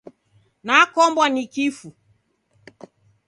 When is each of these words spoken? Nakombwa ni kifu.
Nakombwa 0.65 1.29
ni 1.29 1.47
kifu. 1.53 1.93